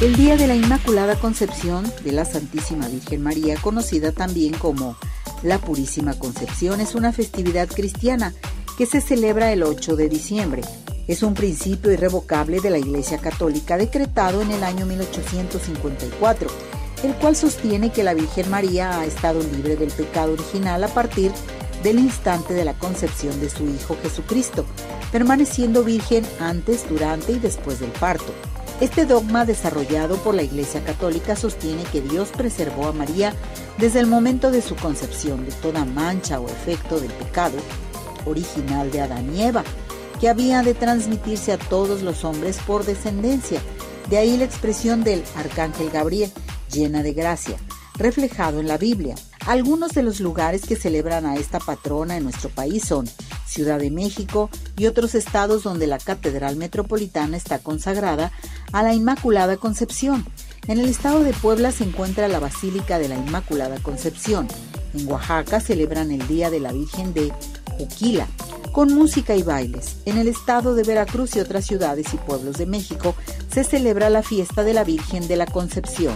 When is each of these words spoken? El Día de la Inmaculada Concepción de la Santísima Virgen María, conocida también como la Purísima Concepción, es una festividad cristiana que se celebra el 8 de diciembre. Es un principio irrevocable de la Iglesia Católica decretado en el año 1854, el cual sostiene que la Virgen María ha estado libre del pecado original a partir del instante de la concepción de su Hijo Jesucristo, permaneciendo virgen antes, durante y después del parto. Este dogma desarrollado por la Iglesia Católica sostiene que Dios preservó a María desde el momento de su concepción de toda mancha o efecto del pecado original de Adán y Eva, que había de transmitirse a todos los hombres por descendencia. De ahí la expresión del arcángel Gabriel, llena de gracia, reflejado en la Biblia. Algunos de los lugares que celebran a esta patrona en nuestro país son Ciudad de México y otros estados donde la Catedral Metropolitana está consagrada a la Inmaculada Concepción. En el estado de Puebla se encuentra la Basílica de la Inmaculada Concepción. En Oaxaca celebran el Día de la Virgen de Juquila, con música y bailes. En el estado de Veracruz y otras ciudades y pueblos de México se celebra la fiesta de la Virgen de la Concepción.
El 0.00 0.14
Día 0.14 0.36
de 0.36 0.46
la 0.46 0.54
Inmaculada 0.54 1.16
Concepción 1.16 1.84
de 2.04 2.12
la 2.12 2.24
Santísima 2.24 2.86
Virgen 2.86 3.20
María, 3.20 3.56
conocida 3.56 4.12
también 4.12 4.54
como 4.54 4.96
la 5.42 5.58
Purísima 5.58 6.16
Concepción, 6.16 6.80
es 6.80 6.94
una 6.94 7.12
festividad 7.12 7.66
cristiana 7.66 8.32
que 8.76 8.86
se 8.86 9.00
celebra 9.00 9.52
el 9.52 9.64
8 9.64 9.96
de 9.96 10.08
diciembre. 10.08 10.62
Es 11.08 11.24
un 11.24 11.34
principio 11.34 11.90
irrevocable 11.90 12.60
de 12.60 12.70
la 12.70 12.78
Iglesia 12.78 13.18
Católica 13.18 13.76
decretado 13.76 14.40
en 14.40 14.52
el 14.52 14.62
año 14.62 14.86
1854, 14.86 16.48
el 17.02 17.14
cual 17.16 17.34
sostiene 17.34 17.90
que 17.90 18.04
la 18.04 18.14
Virgen 18.14 18.48
María 18.50 19.00
ha 19.00 19.04
estado 19.04 19.42
libre 19.42 19.74
del 19.74 19.90
pecado 19.90 20.34
original 20.34 20.84
a 20.84 20.88
partir 20.94 21.32
del 21.82 21.98
instante 21.98 22.54
de 22.54 22.64
la 22.64 22.74
concepción 22.74 23.40
de 23.40 23.50
su 23.50 23.66
Hijo 23.66 23.96
Jesucristo, 24.00 24.64
permaneciendo 25.10 25.82
virgen 25.82 26.24
antes, 26.38 26.88
durante 26.88 27.32
y 27.32 27.40
después 27.40 27.80
del 27.80 27.90
parto. 27.90 28.32
Este 28.80 29.06
dogma 29.06 29.44
desarrollado 29.44 30.18
por 30.18 30.36
la 30.36 30.44
Iglesia 30.44 30.84
Católica 30.84 31.34
sostiene 31.34 31.82
que 31.82 32.00
Dios 32.00 32.28
preservó 32.28 32.86
a 32.86 32.92
María 32.92 33.34
desde 33.76 33.98
el 33.98 34.06
momento 34.06 34.52
de 34.52 34.62
su 34.62 34.76
concepción 34.76 35.44
de 35.44 35.50
toda 35.50 35.84
mancha 35.84 36.38
o 36.38 36.46
efecto 36.46 37.00
del 37.00 37.10
pecado 37.10 37.56
original 38.24 38.92
de 38.92 39.00
Adán 39.00 39.34
y 39.34 39.42
Eva, 39.42 39.64
que 40.20 40.28
había 40.28 40.62
de 40.62 40.74
transmitirse 40.74 41.52
a 41.52 41.58
todos 41.58 42.02
los 42.02 42.24
hombres 42.24 42.58
por 42.68 42.84
descendencia. 42.84 43.60
De 44.10 44.18
ahí 44.18 44.36
la 44.36 44.44
expresión 44.44 45.02
del 45.02 45.24
arcángel 45.34 45.90
Gabriel, 45.90 46.30
llena 46.72 47.02
de 47.02 47.14
gracia, 47.14 47.56
reflejado 47.96 48.60
en 48.60 48.68
la 48.68 48.78
Biblia. 48.78 49.16
Algunos 49.46 49.92
de 49.92 50.04
los 50.04 50.20
lugares 50.20 50.62
que 50.62 50.76
celebran 50.76 51.26
a 51.26 51.34
esta 51.34 51.58
patrona 51.58 52.16
en 52.16 52.22
nuestro 52.22 52.48
país 52.48 52.84
son 52.84 53.08
Ciudad 53.48 53.78
de 53.78 53.90
México 53.90 54.50
y 54.76 54.86
otros 54.86 55.14
estados 55.14 55.62
donde 55.62 55.86
la 55.86 55.98
Catedral 55.98 56.56
Metropolitana 56.56 57.36
está 57.36 57.58
consagrada 57.58 58.30
a 58.72 58.82
la 58.82 58.94
Inmaculada 58.94 59.56
Concepción. 59.56 60.26
En 60.66 60.78
el 60.78 60.88
estado 60.88 61.24
de 61.24 61.32
Puebla 61.32 61.72
se 61.72 61.84
encuentra 61.84 62.28
la 62.28 62.40
Basílica 62.40 62.98
de 62.98 63.08
la 63.08 63.16
Inmaculada 63.16 63.78
Concepción. 63.80 64.48
En 64.94 65.08
Oaxaca 65.10 65.60
celebran 65.60 66.10
el 66.10 66.26
Día 66.28 66.50
de 66.50 66.60
la 66.60 66.72
Virgen 66.72 67.14
de 67.14 67.32
Juquila, 67.78 68.26
con 68.72 68.92
música 68.92 69.34
y 69.34 69.42
bailes. 69.42 69.96
En 70.04 70.18
el 70.18 70.28
estado 70.28 70.74
de 70.74 70.82
Veracruz 70.82 71.36
y 71.36 71.40
otras 71.40 71.64
ciudades 71.64 72.12
y 72.12 72.18
pueblos 72.18 72.58
de 72.58 72.66
México 72.66 73.14
se 73.50 73.64
celebra 73.64 74.10
la 74.10 74.22
fiesta 74.22 74.62
de 74.62 74.74
la 74.74 74.84
Virgen 74.84 75.26
de 75.26 75.36
la 75.36 75.46
Concepción. 75.46 76.14